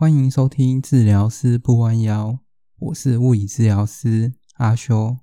[0.00, 2.38] 欢迎收听治疗师不弯腰，
[2.78, 5.16] 我是物理治疗师阿修。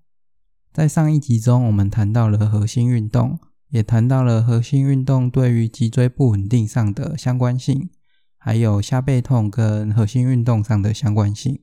[0.74, 3.40] 在上一集中，我们谈到了核心运动，
[3.70, 7.90] 也谈到了核心运动对于脊椎不稳定上的相关性，
[8.38, 11.62] 还有下背痛跟核心运动上的相关性。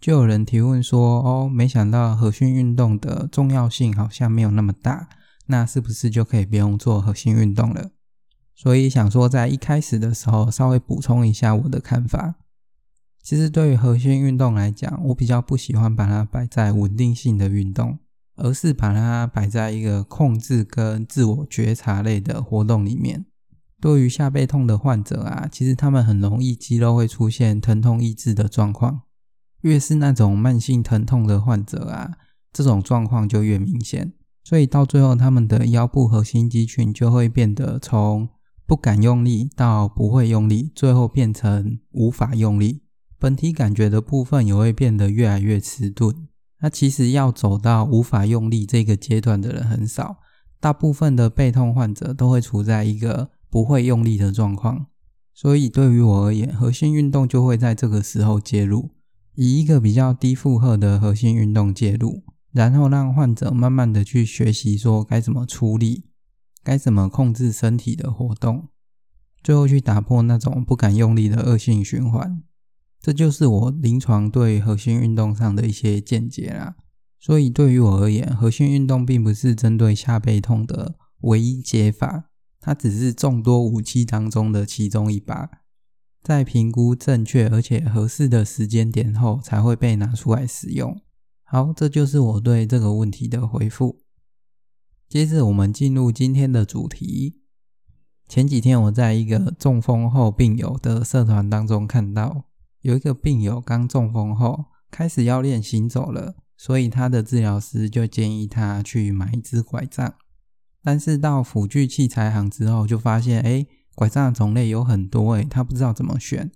[0.00, 5.08] 就有人提问说：“哦，没想到核心运动的重要性好像没有那么大，
[5.46, 7.90] 那是不是就可以不用做核心运动了？”
[8.60, 12.34] 所以想说，在一开始的时候稍微补充一下我的看法。
[13.22, 18.00] 其实对于核心运动来讲，我比较不喜欢把它摆在稳定性的运动，
[18.34, 23.26] 而是把它摆在一个控制跟自我觉察类的活动里面。
[23.80, 29.02] 对于下背痛的患者啊，其实他们很容易肌肉会出现疼痛抑制的状况，
[29.60, 32.14] 越是那种慢性疼痛的患者啊，
[32.52, 34.14] 这种状况就越明显。
[34.42, 38.28] 所以到最后，他们的腰部核心肌群就会变得从
[38.68, 42.82] 不敢用力到不会用力，最后变成无法用力。
[43.18, 46.14] 本体感觉的部分也会变得越来越迟钝。
[46.60, 50.18] 那其实要走到无法用力这个阶段的人很少，
[50.60, 54.88] 大部分的背痛患者都会处在一个不会用力的状况。
[55.32, 58.90] 所以对于我而言，核心运动就会在这个时候介入，
[59.34, 62.22] 以一个比较低负荷的核心运动介入，
[62.52, 66.04] 然后让患者慢慢的去学习说该怎么出力。
[66.68, 68.68] 该怎么控制身体的活动，
[69.42, 72.42] 最后去打破那种不敢用力的恶性循环。
[73.00, 76.76] 这就是我临床对核心运动上的一些见解啦。
[77.18, 82.24] 所以对于我而言，核心运动并不是针对下背痛的唯一解法，
[82.60, 85.48] 它只是众多武器当中的其中一把，
[86.22, 91.00] 在评估正确而且合适的时间点后才会被拿出来使用。
[91.44, 94.02] 好，这就是我对这个问题的回复。
[95.08, 97.40] 接着我们进入今天的主题。
[98.28, 102.44] 前几天我在一个中风后病友的社团当中看到，
[102.82, 110.12] 有一个病友刚中风后开始要练行走了，所以他的治疗师就建议他去买一支拐杖。
[110.82, 116.52] 但是到辅具器材行之后，就发现诶，拐杖的种类有很多诶，他不知道怎么选，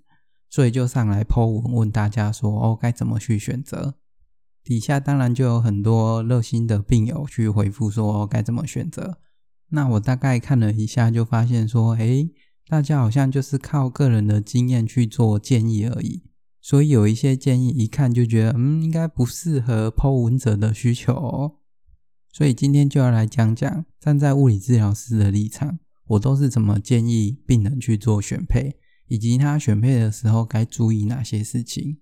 [0.50, 3.94] 所以就上来 po 文问大家说哦，该怎么去选择。
[4.64, 9.18] 底下当然就有很多热心的病友去回复说该怎么选择。
[9.70, 12.30] 那我大概看了一下，就发现说，诶，
[12.68, 16.22] 大家好像就是靠个人的经验去做建议而已。
[16.60, 21.56] 所以有一些建议一看就觉得，嗯，应该不适合 po 文者的需求哦。
[22.32, 28.76] 所以今天就要来讲讲，站在物理治疗师的立场，我都是怎么建议病人去做选配，
[29.08, 31.98] 以及他选配的时候该注意哪些事情。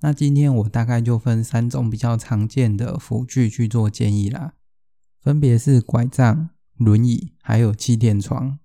[0.00, 4.52] 那今天我大概就分三种比较常见的辅具去做建议啦，
[5.20, 8.58] 分别是拐杖、轮椅还有气垫床。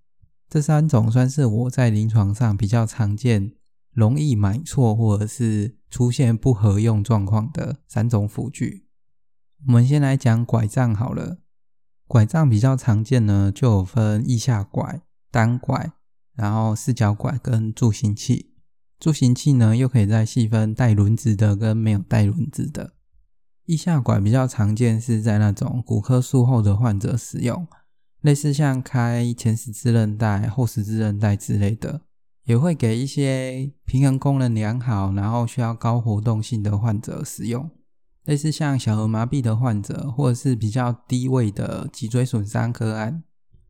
[0.50, 3.54] 这三种算是我在临床上比较常见、
[3.94, 8.86] 容易买错或者是出现不合用状况的三种辅具。
[9.68, 11.38] 我们先来讲拐杖好了，
[12.08, 15.94] 拐杖比较常见呢，就有分腋下拐、单拐，
[16.34, 18.49] 然后四脚拐跟助行器。
[19.00, 22.94] 助行器呢，又可以再细分带轮子的跟没有带轮子的。
[23.68, 27.66] 腋下拐比较常见是在那种骨科术后的患者使用，
[28.22, 32.02] 类似像开前十字韧带、后十字韧带之类的，
[32.44, 37.70] 也会给一些平衡功能良好，然后需要高活动性的患者使用，
[38.26, 43.24] 类似像小儿麻痹的患者，或者是比较低位的脊椎损伤个案，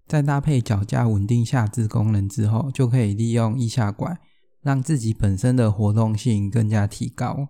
[0.08, 4.20] 在搭配脚架稳定下肢功能之后，就可以利用腋下拐。
[4.62, 7.50] 让自己本身的活动性更加提高。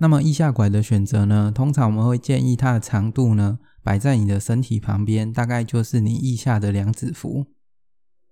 [0.00, 1.50] 那么腋下拐的选择呢？
[1.52, 7.46] 通常我们会建议它的长度呢，摆在你的身体旁边，大概就是你腋下的两指幅。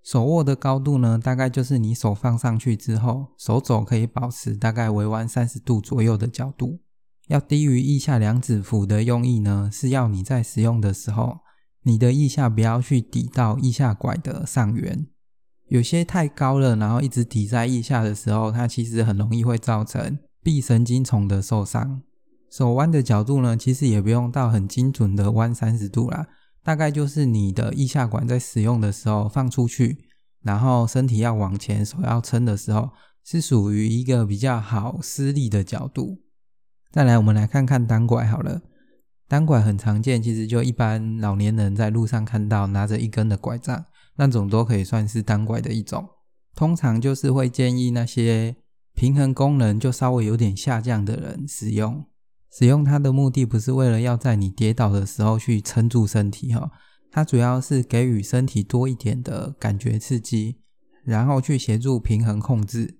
[0.03, 6.79] 手握的高度呢，大概就是你手放上去之后，手肘可以保持大概微弯三十度左右的角度。
[7.27, 11.39] 要低于腋下两指幅的用意呢，是要你在使用的时候，
[11.83, 15.09] 你的腋下不要去抵到腋下拐的上缘。
[15.69, 22.03] 有些太高了，然后一直抵在腋下的时候，它其实很容易会造成臂神经丛的受伤。
[22.51, 26.27] 手弯的角度呢，其实也不用到很精准的弯三十度啦，
[26.63, 29.99] 大概就是你的腋下管在使用的时候放出去，
[30.43, 32.91] 然后身体要往前，手要撑的时候，
[33.25, 36.19] 是属于一个比较好施力的角度。
[36.93, 38.63] 再来，我们来看看单拐好了，
[39.27, 43.85] 单拐很常见，其实就一般老年人在路上看到拿着一根的拐杖。
[44.17, 46.09] 那种都可以算是单拐的一种，
[46.55, 48.57] 通常就是会建议那些
[48.95, 52.05] 平衡功能就稍微有点下降的人使用。
[52.51, 56.71] 使用它的目的不是为了要在你跌倒的时候去撑住身体哈，
[57.11, 60.57] 它主要是给予身体多一点的感觉刺激，
[61.05, 62.99] 然后去协助平衡控制。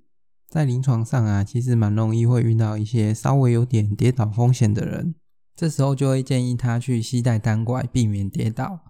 [0.51, 5.15] 在临床上啊，其实蛮容易会遇到一些稍微有点跌倒风险的人，
[5.55, 8.81] 这时候就会建议他去携带单拐，避免跌倒。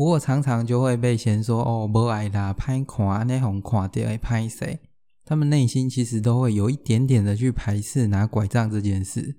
[0.00, 4.78] 不过常常就会被嫌说哦，无爱啦，歹看，那红看到会歹势。
[5.26, 9.36] 他们内心其实都会有一点点的去排斥拿拐杖这件事，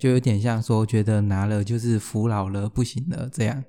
[0.00, 3.62] 就有点像说觉得拿了就是服老了，不行了这样。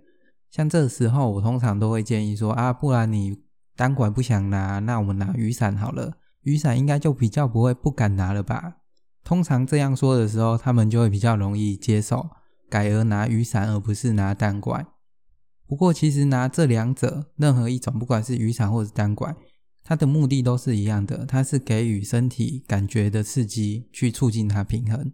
[0.49, 3.37] 像这时候，我通常都会建议说啊，不然你
[3.75, 6.13] 单拐不想拿，那我们拿雨伞好了。
[6.41, 8.77] 雨伞应该就比较不会不敢拿了吧？
[9.23, 12.27] 通常这样说的时候，他们就会比较容易接受，
[12.71, 14.83] 改而拿雨伞而不是拿单拐。
[15.67, 19.35] 不过，其实拿这两者任何一种，不管是雨伞或者单拐，
[19.83, 25.11] 它的目的都是一样的，它是给予身体感觉的刺激，去促进它平衡。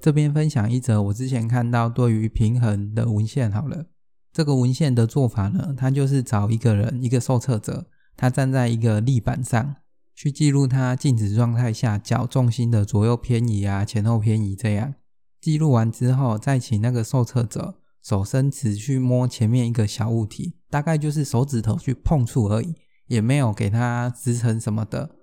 [0.00, 3.86] 这边分享一则我之前看到对于平衡的文献好了，
[4.32, 7.86] 这个文献的做法呢，它就是找一个人，一个受测者，
[8.16, 9.76] 他站在一个立板上，
[10.14, 14.94] 去记录他静止状态下脚重心的左右偏移啊，前后偏移这样。
[15.40, 17.79] 记录完之后，再请那个受测者。
[18.02, 22.74] 手伸直去摸前面一个小物体，大概就是手指头去碰触而已，
[23.06, 25.16] 也没有给它支撑什么的。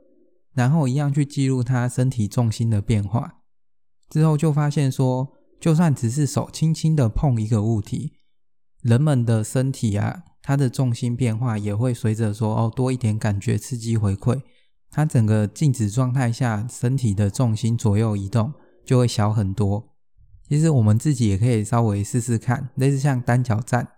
[0.53, 3.41] 然后一样去记录它身体重心的变化。
[4.09, 8.13] 之后就发现说，就算只是手轻轻的碰一个物体，
[8.81, 14.41] 人们的身体啊，它的重心变化也会随着说哦多一点感觉刺激回馈，
[14.89, 18.53] 它整个静止状态下身体的重心左右移动
[18.85, 19.96] 就会小很多。
[20.49, 23.89] 其实我们自己也可以稍微试试看，类似像单脚站，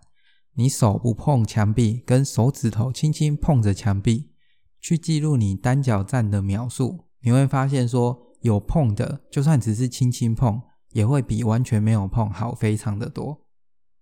[0.54, 4.30] 你手不碰墙壁，跟手指头轻轻碰着墙壁，
[4.80, 10.60] 去记录你单脚站的描述，你会发现说有碰的，就算只是轻轻碰，
[10.92, 13.46] 也会比完全没有碰好非常的多。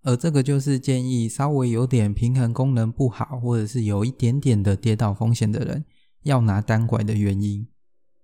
[0.05, 5.85] 而这个就是建议稍微有点平衡功能不好，或者是有一点点的跌倒风险的人，
[6.23, 7.67] 要拿单拐的原因。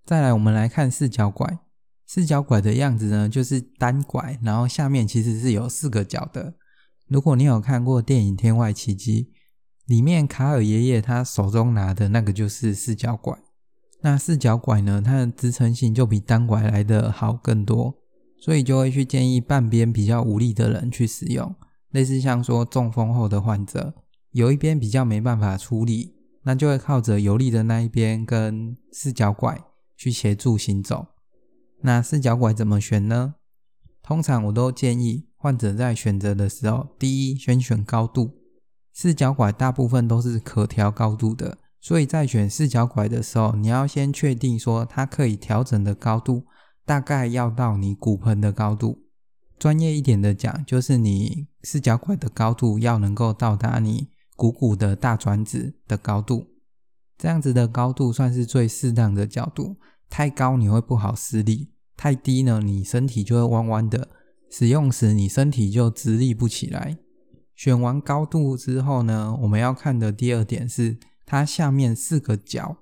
[0.06, 1.58] 再来，我们来看四脚拐。
[2.14, 6.54] 四脚拐的样子呢，就是单拐，然后下面其实是有四个脚的。
[7.08, 9.32] 如果你有看过电影《天外奇迹》，
[9.86, 13.36] 里面卡尔爷爷他手中拿的那个就是四脚拐。
[14.02, 17.92] 那四脚拐呢，它的支撑性就比单拐来的好更多，
[18.38, 21.52] 所以就会去建议半边比较无力的人去使用。
[21.90, 23.92] 类似像说中风后的患者，
[24.30, 26.14] 有一边比较没办法出力，
[26.44, 29.60] 那就会靠着有力的那一边跟四脚拐
[29.96, 31.08] 去协助行走。
[31.86, 33.34] 那四脚拐怎么选呢？
[34.02, 38.30] 通常我都建议患者在选择的时候，第一先选高度。
[38.94, 46.46] 四脚拐大部分都是可调高度的，所以在选四脚拐的时候，你要先确定说它可以调整的高度
[46.86, 49.02] 大概要到你骨盆的高度。
[49.58, 56.46] 专业一点的讲，就是你四脚拐的高度要能够到达你股骨的大转子的高度，
[57.18, 59.76] 这样子的高度算是最适当的角度。
[60.08, 61.73] 太高你会不好施力。
[61.96, 64.08] 太低呢，你身体就会弯弯的，
[64.50, 66.98] 使用时你身体就直立不起来。
[67.54, 72.76] 选完高度之后呢，我们要看的第二点是它下面四个角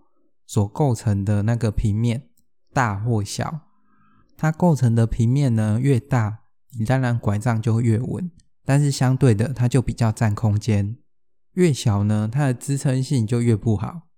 [0.47, 2.29] 所构成的那个平面
[2.73, 3.61] 大或小。
[4.37, 6.41] 它构成的平面呢越大，
[6.79, 8.31] 你当然拐杖就会越稳，
[8.65, 10.97] 但是相对的它就比较占空间。
[11.53, 14.09] 越小呢，它的支撑性就越不好。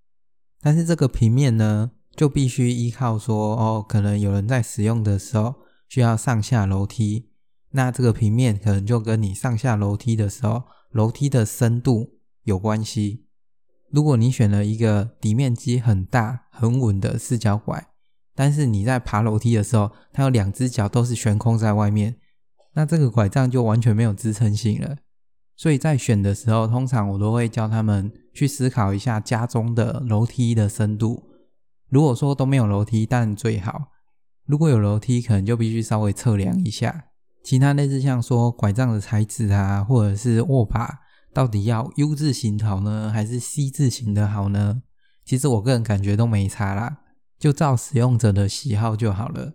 [0.63, 5.55] 但是这个平面呢，就必须依靠说哦，可能有人在使用的时候
[5.89, 7.31] 需要上下楼梯，
[7.71, 13.25] 那这个平面可能就跟你上下楼梯的时候楼梯的深度有关系。
[13.91, 17.89] 如果你选了一个底面积很大很稳的四脚拐，
[18.35, 22.17] 但是你在爬楼梯的时候，它有两只脚都是悬空在外面，
[22.75, 24.97] 那这个拐杖就完全没有支撑性了。
[25.57, 31.34] 所以在选的时候，通常我都会教他们去思考一下家中的楼梯的深度。
[31.95, 33.73] 如果说都没有楼梯，当然最好；
[34.47, 37.05] 如果有楼梯，可能就必须稍微测量一下。
[37.45, 40.99] 其他类似像说拐杖的材质啊，或者是握把，
[41.33, 44.83] 到底要 U 字型好呢，还是 C 字型的好呢？
[45.25, 46.99] 其实我个人感觉都没差啦，
[47.39, 49.53] 就照使用者的喜好就好了。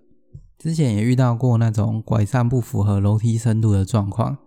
[0.58, 4.38] 之前也遇到过那种拐杖不符合楼梯深度的状况，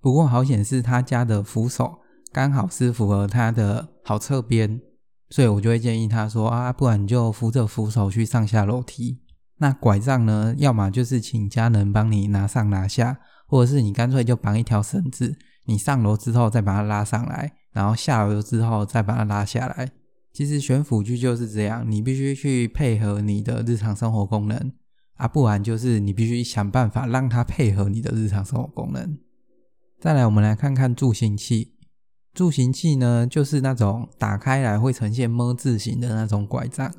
[0.00, 1.98] 不过好险是他家的扶手
[2.32, 4.80] 刚好是符合他的好侧边。
[5.32, 9.18] 所以我就会建议他说啊，不然你就扶着扶手去上下楼梯。
[9.56, 15.34] 那拐杖呢，要么就是请家人帮你拿上拿下，或者是你干脆就绑一条绳子，
[15.64, 19.90] 你上楼之后再把它拉上来，然后下楼之后再把它拉下来。
[20.34, 24.72] 其实悬浮具就是这样，你必须去配合你的日常生活功能
[25.14, 29.16] 啊，不然就是你必须想办法让它配合你的日常生活功能。
[29.98, 31.72] 再来，我们来看看助行器。
[32.34, 36.94] 助行器呢，就是那种打开来会呈现 ㄇ 字形的那种拐杖。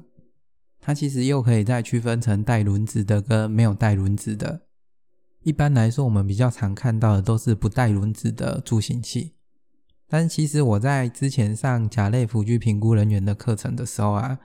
[0.80, 4.62] 它其实又可以再区分成带轮子的跟没有带轮子的。
[5.42, 9.34] 一般来说，我们比较常看到的都是不带轮子的助行器。
[10.08, 14.38] 但其实我在之前上甲类辅具评估人员的课程的时候啊，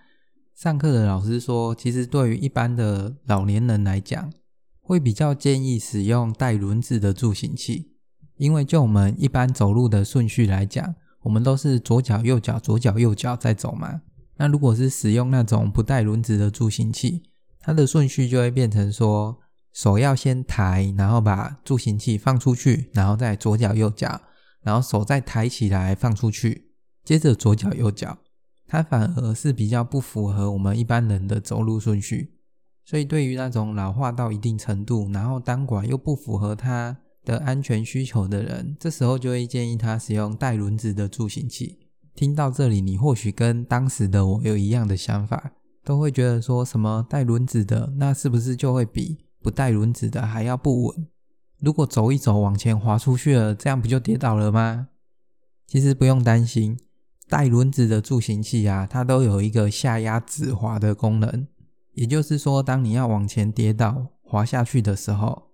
[0.54, 4.32] 上课的老师说，其实对于一般的老年人来讲，
[4.80, 7.92] 会比较建议使用带轮子的助行器，
[8.38, 14.00] 因为就我们一般走路的顺序来讲，我们都是左脚右脚左脚右脚在走嘛。
[14.36, 17.22] 那如果是使用那种不带轮子的助行器，
[17.60, 19.38] 它的顺序就会变成说，
[19.72, 24.22] 手要先抬，然后把助行器放出去，然后再左脚右脚。
[24.60, 26.72] 然后手再抬起来放出去，
[27.04, 28.18] 接着左脚右脚，
[28.66, 32.34] 它反而是比较不符合我们一般人的走路顺序。
[32.84, 36.98] 所以对于那种老化到一定程度，然后单拐又不符合他
[37.28, 41.78] 的安全需求的人，这时候就会建议他使用带轮子的助行器。
[42.14, 45.52] 听到这里，你或许跟当时的我有一样的想法，
[45.84, 51.06] 都会觉得说什么带轮子的，那是不是就会比不带轮子的还要不稳？
[51.60, 54.88] 如果走一走往前滑出去了，这样不就跌倒了吗？
[55.66, 56.78] 其实不用担心，
[57.28, 61.46] 带轮子的助行器啊，它都有一个下压止滑的功能。
[61.92, 65.47] 也就是说，当你要往前跌倒滑下去的时候，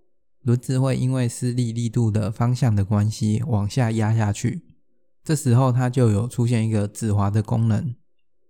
[0.45, 4.61] 轮子会因为施力力度的方向的关系往下压下去，
[5.23, 7.95] 这时候它就有出现一个止滑的功能，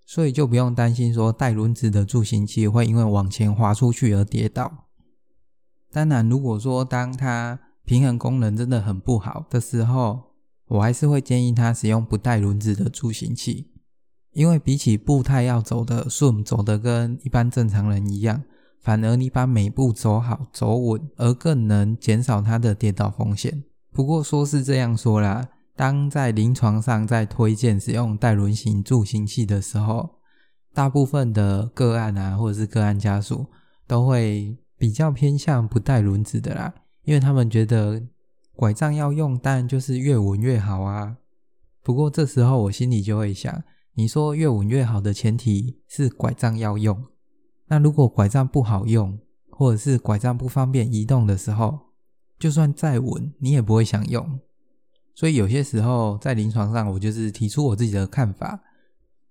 [0.05, 4.89] 所以就不用担心说带轮子的助行器会因为往前滑出去而跌倒。
[5.89, 10.33] 当然，如果说当它平衡功能真的很不好的时候，
[10.67, 13.71] 我还是会建议他使用不带轮子的助行器，
[14.33, 18.43] 因为比起步态要走的顺，走的跟一般正常人一样，
[18.85, 23.63] 反而你把每步走好走稳，而更能减少它的跌倒风险。
[23.91, 30.19] 不过说是这样说啦，当在临床上在推荐使用带轮型助行器的时候，
[30.73, 33.47] 大部分的个案啊，或者是个案家属
[33.87, 34.55] 都会。
[34.77, 36.73] 比较偏向不带轮子的啦，
[37.05, 38.03] 因为他们觉得
[38.57, 41.15] 拐杖要用，当然就是越稳越好啊。
[41.81, 43.63] 不过这时候我心里就会想，
[43.93, 47.01] 你说越稳越好的前提是拐杖要用，
[47.67, 49.19] 那如果拐杖不好用，
[49.49, 51.79] 或者是拐杖不方便移动的时候，
[52.37, 54.39] 就算再稳，你也不会想用。
[55.13, 58.61] 所以有些时候在临床上，我就是提出我自己的看法，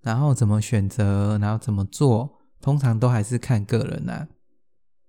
[0.01, 4.29] 然后怎么选择，然后怎么做，通常都还是看个人啊。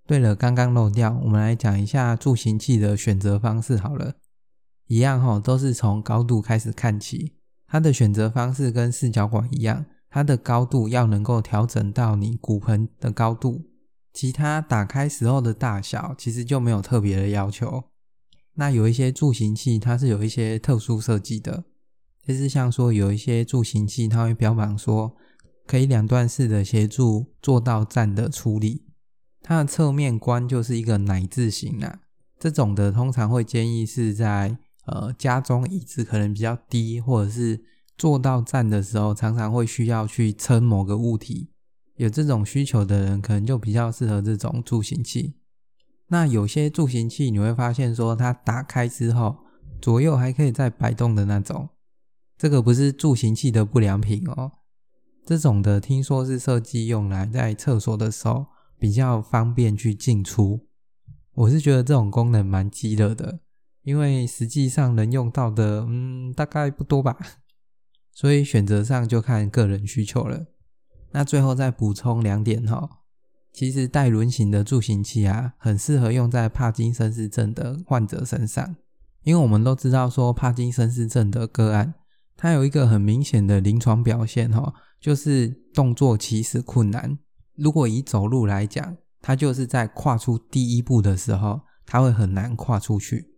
[0.06, 4.14] 对了，刚刚漏掉，我们来讲一下助行器的选择方式好了。
[4.86, 7.34] 一样齁，都是从高度开始看起。
[7.66, 9.84] 它的选择方式跟四脚拐一样，
[10.16, 13.66] 它的高度要能够调整到你骨盆的高度。
[14.14, 17.84] 其他打开时候的大小，其实就没有特别的要求。
[18.54, 21.64] 那有一些助行器，它是有一些特殊设计的，
[22.26, 25.14] 就是像说有一些助行器，它会标榜说
[25.66, 28.86] 可以两段式的协助做到站的处理。
[29.42, 32.00] 它的侧面观就是一个奶字形啊，
[32.40, 34.56] 这种的通常会建议是在
[34.86, 37.62] 呃家中椅子可能比较低，或者是
[37.96, 41.50] 坐到站的时候，常常会需要去撑某个物体，
[41.96, 45.34] 有这种需求的人可能就比较适合这种助行器。
[46.08, 49.38] 那有些助行器你会发现说它打开之后
[49.80, 51.68] 左右还可以再摆动的那种，
[52.36, 54.52] 这个不是助行器的不良品哦，
[55.24, 58.46] 这种的听说是设计用来在厕所的时候。
[58.78, 60.66] 比较方便去进出，
[61.32, 63.40] 我是觉得这种功能蛮鸡肋的，
[63.84, 67.16] 因为实际上能用到的，嗯，大概不多吧。
[68.16, 70.46] 所以选择上就看个人需求了。
[71.10, 72.88] 那最后再补充两点哈，
[73.52, 78.74] 其实带轮型的助行器啊，很适合用在帕金森氏症的患者身上，
[79.22, 81.92] 因为我们都知道说帕金森氏症的个案，
[82.38, 87.18] 它有一个很明显的临床表现哈，就是动作起始困难。
[87.54, 93.34] 如果以走路来讲，它就是在跨出第一步的时候，它会很难跨出去。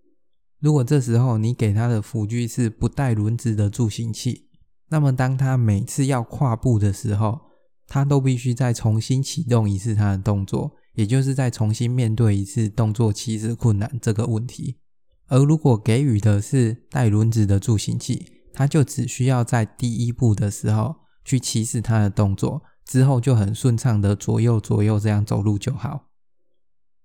[0.61, 4.48] 如果这时候你给他的辅具是不带轮子的助行器，
[4.89, 7.41] 那么当他每次要跨步的时候，
[7.87, 14.79] 他都必须再重新启动一次他的动作，也就是再重新面对一次动作起始困难这个问题。
[15.27, 22.63] 而如果给予的是带轮子的助行器，他就只需要在第一步的时候去起始他的动作。
[22.85, 26.07] 之后就很顺畅的左右左右这样走路就好。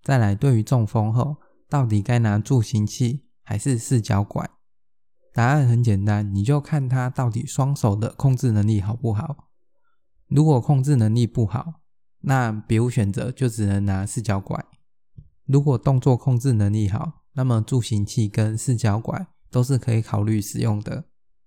[0.02, 1.36] 再来，对于中风后
[1.68, 4.50] 到底该拿助行器还是四脚拐？
[5.34, 9.50] 答案很简单，你就看他到底双手的控制能力好不好。
[10.28, 11.82] 如果控制能力不好，
[12.22, 14.63] 那别无选择，就只能拿四脚拐。
[15.46, 21.06] 如果动作控制能力好，那么助行器跟四脚拐都是可以考虑使用的。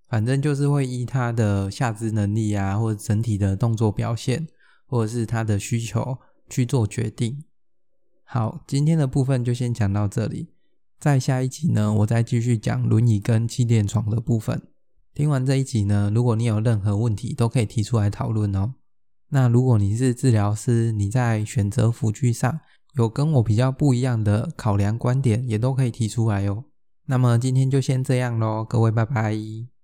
[0.09, 4.47] 反正就是会依他的下肢能力啊，或者整体的动作表现，
[4.87, 7.45] 或者是他的需求去做决定。
[8.25, 10.55] 好，今天的部分就先讲到这里。
[10.99, 14.62] 在下一集呢，我再继续讲轮椅跟气垫床的部分。
[15.15, 18.75] 听完这一集呢，如果你有任何问题，都可以提出来讨论哦。
[19.29, 22.61] 那如果你是治疗师，你在选择辅具上
[22.95, 26.65] 有跟我比较不一样的考量观点，也都可以提出来哦。
[27.07, 29.75] 那么今天就先这样喽，各位拜拜。